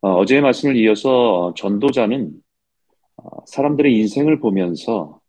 [0.00, 2.32] 어, 제의 말씀을 이어서 전도자는
[3.16, 5.20] 어, 사람들의 인생을 보면서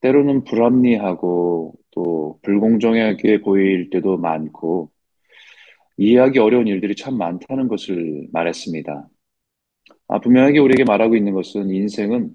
[0.00, 4.90] 때로는 불합리하고 또 불공정하게 보일 때도 많고
[5.98, 9.08] 이해하기 어려운 일들이 참 많다는 것을 말했습니다.
[10.08, 12.30] 아, 분명하게 우리에게 말하고 있는 것은 인생은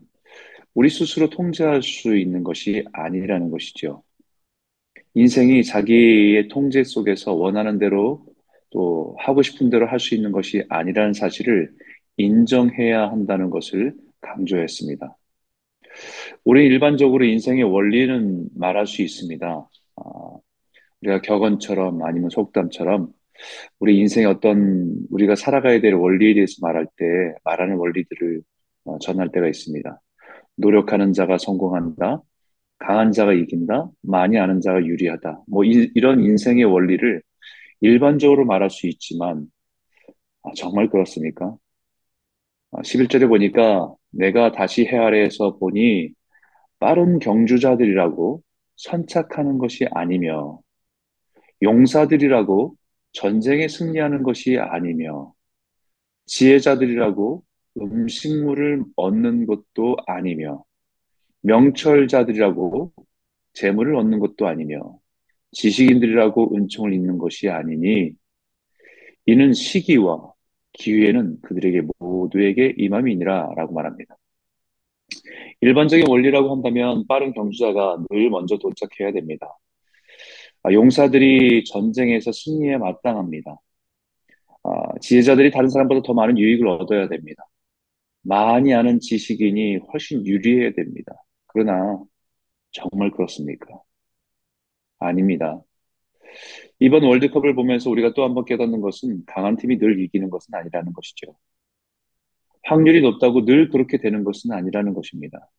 [0.74, 4.04] 우리 스스로 통제할 수 있는 것이 아니라는 것이죠.
[5.14, 8.26] 인생이 자기의 통제 속에서 원하는 대로
[8.72, 11.72] 또 하고 싶은 대로 할 수 있는 것이 아니라는 사실을
[12.18, 15.18] 인정해야 한다는 것을 강조했습니다.
[16.44, 19.70] 우리 일반적으로 인생의 원리는 말할 수 있습니다.
[19.98, 20.04] 아,
[21.02, 23.10] 우리가 격언처럼 아니면 속담처럼
[23.80, 27.06] 우리 인생의 어떤 우리가 살아가야 될 원리에 대해서 말할 때
[27.44, 28.42] 말하는 원리들을
[28.86, 30.02] 어, 전할 때가 있습니다.
[30.58, 32.22] 노력하는 자가 성공한다.
[32.80, 33.90] 강한 자가 이긴다.
[34.02, 35.44] 많이 아는 자가 유리하다.
[35.48, 37.22] 뭐 이, 런 인생의 원리를
[37.82, 39.48] 일반적으로 말할 수 있지만
[40.44, 41.56] 아, 정말 그렇습니까?
[42.72, 46.12] 아, 11절에 보니까 내가 다시 헤아려서 보니
[46.80, 48.42] 빠른 경주자들이라고
[48.78, 50.60] 선착하는 것이 아니며
[51.62, 52.76] 용사들이라고
[53.14, 55.34] 전쟁에 승리하는 것이 아니며
[56.26, 57.44] 지혜자들이라고
[57.80, 60.64] 음식물을 얻는 것도 아니며
[61.42, 62.94] 명철자들이라고
[63.54, 65.01] 재물을 얻는 것도 아니며
[65.52, 68.12] 지식인들이라고 은총을 입는 것이 아니니
[69.26, 70.34] 이는 시기와
[70.74, 74.18] 기회는 그들에게 모두에게 임함이니라 라고 말합니다.
[75.62, 79.48] 일반적인 원리라고 한다면 빠른 경주자가 늘 먼저 도착해야 됩니다.
[80.64, 83.58] 아, 용사들이 전쟁에서 승리에 마땅합니다.
[84.64, 87.44] 아, 지혜자들이 다른 사람보다 더 많은 유익을 얻어야 됩니다.
[88.24, 91.14] 많이 아는 지식인이 훨씬 유리해야 됩니다.
[91.48, 92.00] 그러나
[92.72, 93.82] 정말 그렇습니까?
[95.02, 95.62] 아닙니다.
[96.80, 100.94] 이번 월드컵을 보면서 우리가 또 한 번 깨닫는 것은 강한 팀이 늘 이기는 것은 아니라는
[100.94, 101.36] 것이죠.
[102.64, 105.50] 확률이 높다고 늘 그렇게 되는 것은 아니라는 것입니다.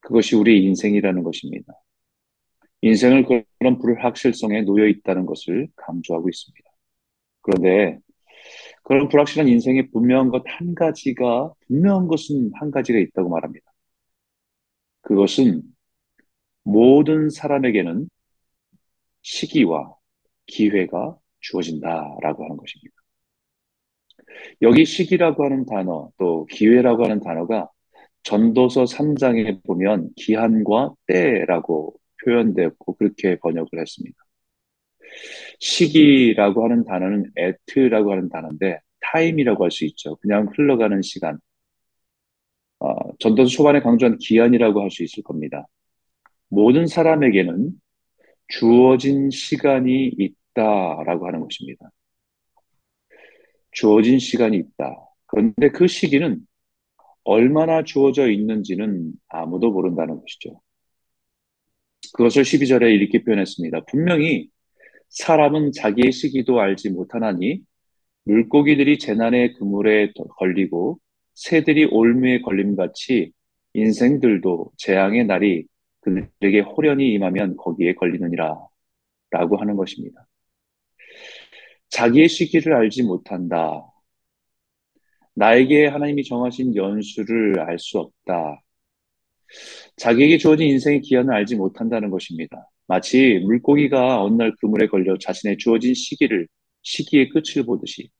[0.00, 1.74] 그것이 우리의 인생이라는 것입니다.
[2.82, 3.26] 인생을
[3.58, 6.70] 그런 불확실성에 놓여 있다는 것을 강조하고 있습니다.
[7.42, 7.98] 그런데
[8.84, 13.66] 그런 불확실한 인생에 분명한 것 한 가지가, 분명한 것은 한 가지가 있다고 말합니다.
[15.02, 15.62] 그것은
[16.64, 18.08] 모든 사람에게는
[19.22, 19.94] 시기와
[20.46, 22.94] 기회가 주어진다라고 하는 것입니다.
[24.62, 27.68] 여기 시기라고 하는 단어, 또 기회라고 하는 단어가
[28.22, 34.16] 전도서 3장에 보면 기한과 때라고 표현되었고 그렇게 번역을 했습니다.
[35.60, 40.16] 시기라고 하는 단어는 에트라고 하는 단어인데 타임이라고 할 수 있죠.
[40.16, 41.38] 그냥 흘러가는 시간.
[42.80, 45.66] 어, 전도서 초반에 강조한 기한이라고 할 수 있을 겁니다.
[46.48, 47.72] 모든 사람에게는
[48.48, 51.90] 주어진 시간이 있다라고 하는 것입니다.
[53.70, 54.96] 주어진 시간이 있다.
[55.26, 56.40] 그런데 그 시기는
[57.24, 60.60] 얼마나 주어져 있는지는 아무도 모른다는 것이죠.
[62.14, 63.84] 그것을 12절에 이렇게 표현했습니다.
[63.84, 64.48] 분명히
[65.10, 67.60] 사람은 자기의 시기도 알지 못하나니
[68.24, 70.98] 물고기들이 재난의 그물에 걸리고
[71.34, 73.32] 새들이 올무에 걸림 같이
[73.74, 75.66] 인생들도 재앙의 날이
[76.00, 78.56] 그들에게 호련히 임하면 거기에 걸리느니라
[79.30, 80.26] 라고 하는 것입니다.
[81.90, 83.84] 자기의 시기를 알지 못한다.
[85.34, 88.62] 나에게 하나님이 정하신 연수를 알 수 없다.
[89.96, 92.68] 자기에게 주어진 인생의 기한을 알지 못한다는 것입니다.
[92.86, 96.48] 마치 물고기가 어느 날 그물에 걸려 자신의 주어진 시기를,
[96.82, 98.10] 시기의 끝을 보듯이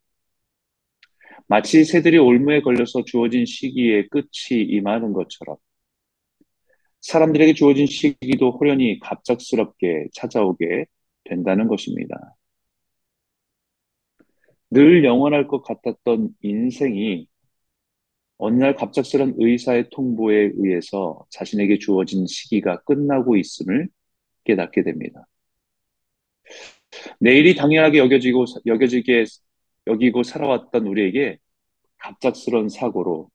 [1.46, 5.56] 마치 새들이 올무에 걸려서 주어진 시기의 끝이 임하는 것처럼
[7.08, 10.84] 사람들에게 주어진 시기도 호련히 갑작스럽게 찾아오게
[11.24, 12.36] 된다는 것입니다.
[14.70, 17.26] 늘 영원할 것 같았던 인생이
[18.36, 23.88] 어느 날 갑작스런 의사의 통보에 의해서 자신에게 주어진 시기가 끝나고 있음을
[24.44, 25.26] 깨닫게 됩니다.
[27.20, 29.24] 내일이 당연하게 여겨지고 여겨지게
[29.86, 31.38] 여기고 살아왔던 우리에게
[31.96, 33.30] 갑작스런 사고로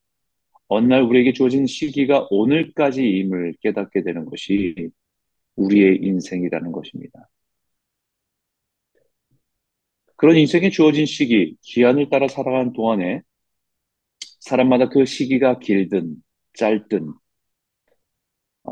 [0.73, 4.89] 어느 날 우리에게 주어진 시기가 오늘까지임을 깨닫게 되는 것이
[5.55, 7.29] 우리의 인생이라는 것입니다.
[10.15, 13.21] 그런 인생에 주어진 시기, 기한을 따라 살아가는 동안에
[14.39, 16.15] 사람마다 그 시기가 길든
[16.57, 17.13] 짧든
[18.63, 18.71] 어,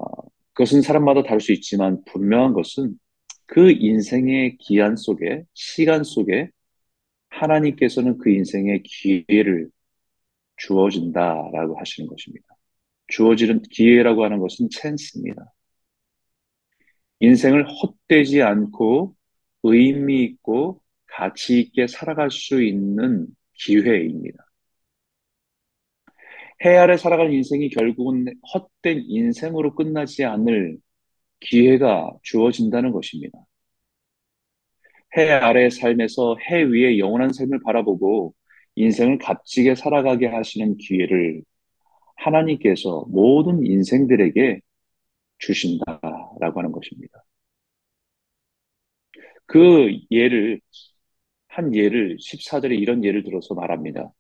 [0.53, 2.97] 그것은 사람마다 다를 수 있지만 분명한 것은
[3.45, 6.49] 그 인생의 기한 속에 시간 속에
[7.29, 9.69] 하나님께서는 그 인생의 기회를
[10.61, 12.45] 주어진다라고 하시는 것입니다.
[13.07, 15.51] 주어지는 기회라고 하는 것은 찬스입니다.
[17.19, 19.15] 인생을 헛되지 않고
[19.63, 24.37] 의미 있고 가치 있게 살아갈 수 있는 기회입니다.
[26.63, 30.77] 해 아래 살아가는 인생이 결국은 헛된 인생으로 끝나지 않을
[31.39, 33.39] 기회가 주어진다는 것입니다.
[35.17, 38.33] 해 아래 삶에서 해 위에 영원한 삶을 바라보고
[38.75, 41.43] 인생을 값지게 살아가게 하시는 기회를
[42.17, 44.61] 하나님께서 모든 인생들에게
[45.39, 47.23] 주신다라고 하는 것입니다.
[49.45, 50.61] 그 예를,
[51.47, 54.11] 한 예를 14절에 이런 예를 들어서 말합니다.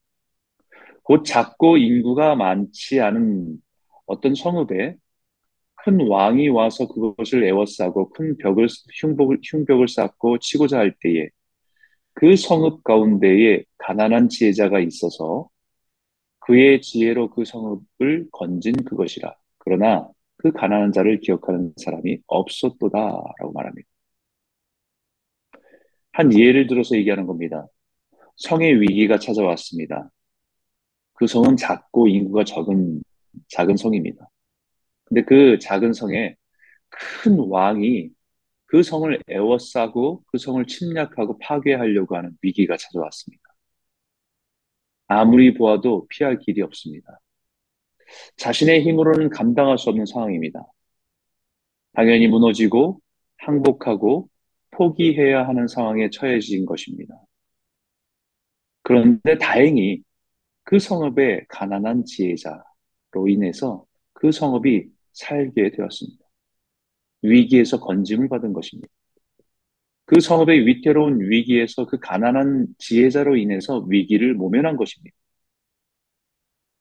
[1.03, 3.57] 곧 작고 인구가 많지 않은
[4.05, 4.97] 어떤 성읍에
[5.83, 8.67] 큰 왕이 와서 그것을 에워싸고 큰 벽을,
[9.01, 11.29] 흉벽을, 흉벽을 쌓고 치고자 할 때에
[12.13, 15.49] 그 성읍 가운데에 가난한 지혜자가 있어서
[16.39, 19.33] 그의 지혜로 그 성읍을 건진 그것이라.
[19.59, 23.87] 그러나 그 가난한 자를 기억하는 사람이 없었도다라고 말합니다.
[26.13, 27.67] 한 예를 들어서 얘기하는 겁니다.
[28.37, 30.09] 성의 위기가 찾아왔습니다.
[31.13, 33.01] 그 성은 작고 인구가 적은
[33.49, 34.27] 작은 성입니다.
[35.05, 36.35] 근데 그 작은 성에
[36.89, 38.09] 큰 왕이
[38.71, 43.43] 그 성을 에워싸고 그 성을 침략하고 파괴하려고 하는 위기가 찾아왔습니다.
[45.07, 47.19] 아무리 보아도 피할 길이 없습니다.
[48.37, 50.65] 자신의 힘으로는 감당할 수 없는 상황입니다.
[51.91, 53.01] 당연히 무너지고
[53.39, 54.29] 항복하고
[54.71, 57.13] 포기해야 하는 상황에 처해진 것입니다.
[58.83, 60.01] 그런데 다행히
[60.63, 66.20] 그 성읍의 가난한 지혜자로 인해서 그 성읍이 살게 되었습니다.
[67.21, 68.87] 위기에서 건짐을 받은 것입니다.
[70.05, 75.15] 그 성읍의 위태로운 위기에서 그 가난한 지혜자로 인해서 위기를 모면한 것입니다.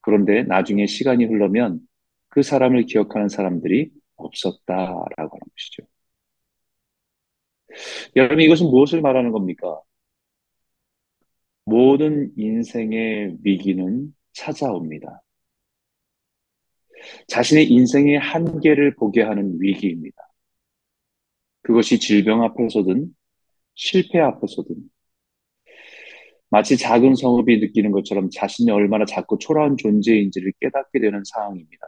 [0.00, 1.80] 그런데 나중에 시간이 흘러면
[2.28, 5.82] 그 사람을 기억하는 사람들이 없었다라고 하는 것이죠.
[8.16, 9.80] 여러분, 이것은 무엇을 말하는 겁니까?
[11.64, 15.22] 모든 인생의 위기는 찾아옵니다.
[17.28, 20.29] 자신의 인생의 한계를 보게 하는 위기입니다.
[21.62, 23.14] 그것이 질병 앞에서든
[23.74, 24.76] 실패 앞에서든
[26.50, 31.86] 마치 작은 성읍이 느끼는 것처럼 자신이 얼마나 작고 초라한 존재인지를 깨닫게 되는 상황입니다.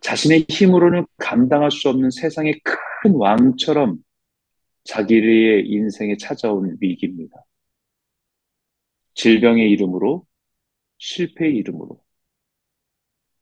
[0.00, 3.98] 자신의 힘으로는 감당할 수 없는 세상의 큰 왕처럼
[4.84, 7.44] 자기의 인생에 찾아온 위기입니다.
[9.14, 10.26] 질병의 이름으로,
[10.98, 12.02] 실패의 이름으로,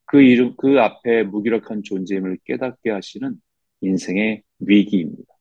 [0.04, 3.40] 그 이름, 그 앞에 무기력한 존재임을 깨닫게 하시는
[3.82, 5.32] 인생의 위기입니다.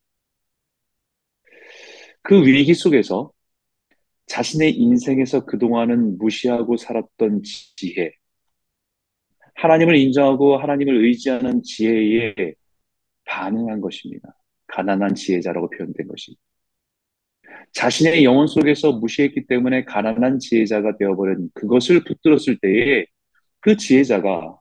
[2.21, 3.31] 그 위기 속에서
[4.27, 8.11] 자신의 인생에서 그동안은 무시하고 살았던 지혜,
[9.55, 12.53] 하나님을 인정하고 하나님을 의지하는 지혜에
[13.25, 14.35] 반응한 것입니다.
[14.67, 16.35] 가난한 지혜자라고 표현된 것이.
[17.73, 23.05] 자신의 영혼 속에서 무시했기 때문에 가난한 지혜자가 되어버린 그것을 붙들었을 때에
[23.59, 24.57] 그 지혜자가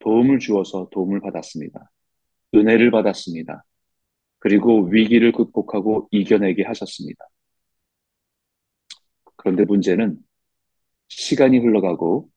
[0.00, 1.91] 도움을 주어서 도움을 받았습니다.
[2.54, 3.64] 은혜를 받았습니다.
[4.38, 7.24] 그리고 위기를 극복하고 이겨내게 하셨습니다.
[9.36, 10.18] 그런데 문제는
[11.08, 12.28] 시간이 흘러가고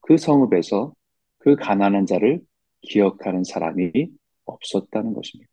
[0.00, 0.94] 그 성읍에서
[1.38, 2.40] 그 가난한 자를
[2.82, 4.10] 기억하는 사람이
[4.44, 5.50] 없었다는 것입니다.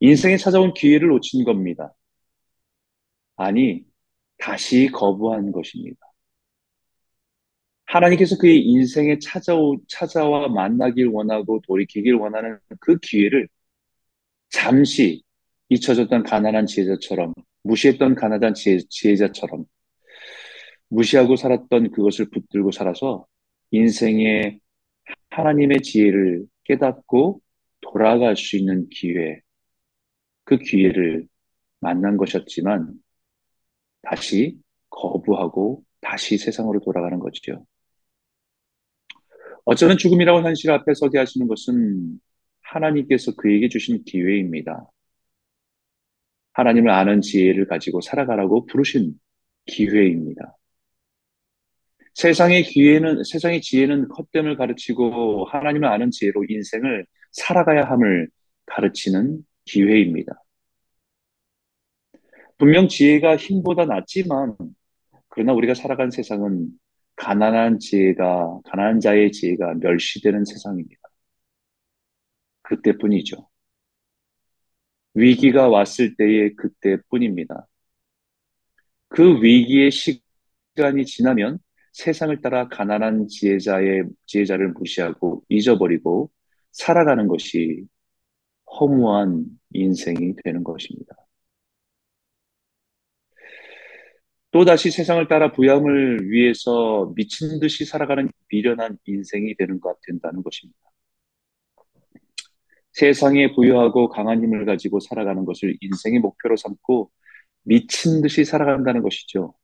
[0.00, 1.94] 인생에 찾아온 기회를 놓친 겁니다.
[3.36, 3.84] 아니,
[4.38, 6.11] 다시 거부한 것입니다.
[7.92, 13.48] 하나님께서 그의 인생에 찾아오, 찾아와 만나길 원하고 돌이키길 원하는 그 기회를
[14.48, 15.22] 잠시
[15.68, 17.34] 잊혀졌던 가난한 지혜자처럼,
[17.64, 19.66] 무시했던 가난한 지혜, 지혜자처럼,
[20.88, 23.26] 무시하고 살았던 그것을 붙들고 살아서
[23.72, 24.60] 인생의
[25.28, 27.42] 하나님의 지혜를 깨닫고
[27.82, 29.40] 돌아갈 수 있는 기회,
[30.44, 31.26] 그 기회를
[31.80, 32.94] 만난 것이었지만
[34.00, 34.58] 다시
[34.88, 37.66] 거부하고 다시 세상으로 돌아가는 거죠.
[39.64, 42.20] 어쩌면 죽음이라고 현실 앞에 서게 하시는 것은
[42.62, 44.88] 하나님께서 그에게 주신 기회입니다.
[46.54, 49.14] 하나님을 아는 지혜를 가지고 살아가라고 부르신
[49.66, 50.56] 기회입니다.
[52.14, 58.28] 세상의 기회는, 세상의 지혜는 헛됨을 가르치고 하나님을 아는 지혜로 인생을 살아가야 함을
[58.66, 60.32] 가르치는 기회입니다.
[62.58, 64.56] 분명 지혜가 힘보다 낫지만,
[65.28, 66.68] 그러나 우리가 살아간 세상은
[67.22, 71.00] 가난한 지혜가, 가난한 자의 지혜가 멸시되는 세상입니다.
[72.62, 73.48] 그때뿐이죠.
[75.14, 77.68] 위기가 왔을 때의 그때뿐입니다.
[79.08, 81.58] 그 위기의 시간이 지나면
[81.92, 86.28] 세상을 따라 가난한 지혜자의 지혜자를 무시하고 잊어버리고
[86.72, 87.84] 살아가는 것이
[88.80, 91.14] 허무한 인생이 되는 것입니다.
[94.52, 100.78] 또다시 세상을 따라 부양을 위해서 미친 듯이 살아가는 미련한 인생이 되는 것 된다는 것입니다.
[102.92, 107.10] 세상에 부유하고 강한 힘을 가지고 살아가는 것을 인생의 목표로 삼고
[107.62, 109.54] 미친 듯이 살아간다는 것이죠.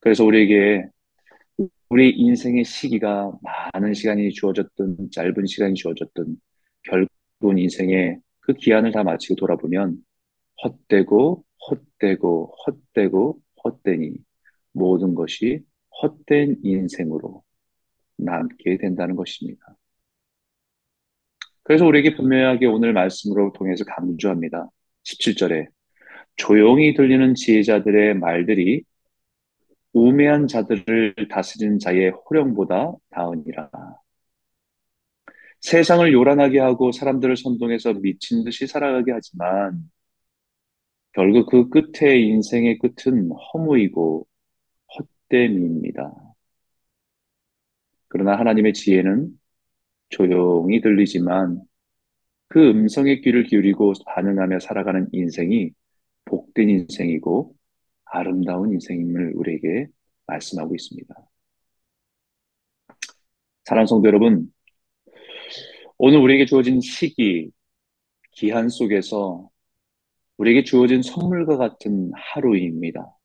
[0.00, 0.84] 그래서 우리에게
[1.88, 3.32] 우리 인생의 시기가
[3.72, 6.36] 많은 시간이 주어졌든 짧은 시간이 주어졌든
[6.82, 9.96] 결국은 인생의 그 기한을 다 마치고 돌아보면
[10.62, 14.14] 헛되고 헛되고 헛되고 헛되니
[14.72, 15.60] 모든 것이
[16.02, 17.42] 헛된 인생으로
[18.18, 19.76] 남게 된다는 것입니다.
[21.62, 24.70] 그래서 우리에게 분명하게 오늘 말씀으로 통해서 강조합니다.
[25.04, 25.66] 17절에
[26.36, 28.84] 조용히 들리는 지혜자들의 말들이
[29.92, 33.70] 우매한 자들을 다스리는 자의 호령보다 나으니라.
[35.62, 39.90] 세상을 요란하게 하고 사람들을 선동해서 미친 듯이 살아가게 하지만
[41.16, 44.26] 결국 그 끝에 인생의 끝은 허무이고
[45.30, 46.12] 헛됨입니다.
[48.08, 49.30] 그러나 하나님의 지혜는
[50.10, 51.62] 조용히 들리지만
[52.48, 55.70] 그 음성의 귀를 기울이고 반응하며 살아가는 인생이
[56.26, 57.56] 복된 인생이고
[58.04, 59.86] 아름다운 인생임을 우리에게
[60.26, 61.14] 말씀하고 있습니다.
[63.64, 64.52] 사랑하는 성도 여러분,
[65.96, 67.50] 오늘 우리에게 주어진 시기,
[68.32, 69.48] 기한 속에서
[70.38, 73.16] 우리에게 주어진 선물과 같은 하루입니다.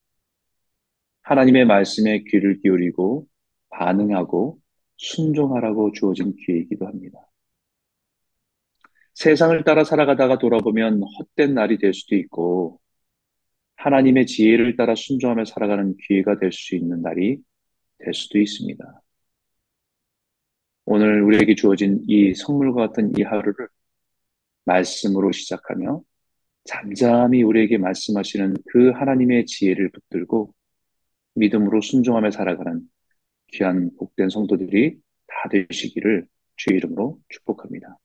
[1.23, 3.27] 하나님의 말씀에 귀를 기울이고
[3.69, 4.59] 반응하고
[4.97, 7.19] 순종하라고 주어진 기회이기도 합니다.
[9.13, 12.79] 세상을 따라 살아가다가 돌아보면 헛된 날이 될 수도 있고
[13.75, 17.39] 하나님의 지혜를 따라 순종하며 살아가는 기회가 될 수 있는 날이
[17.99, 19.01] 될 수도 있습니다.
[20.85, 23.67] 오늘 우리에게 주어진 이 선물과 같은 이 하루를
[24.65, 26.01] 말씀으로 시작하며
[26.63, 30.53] 잠잠히 우리에게 말씀하시는 그 하나님의 지혜를 붙들고
[31.35, 32.81] 믿음으로 순종하며 살아가는
[33.53, 37.97] 귀한 복된 성도들이 다 되시기를 주의 이름으로 축복합니다.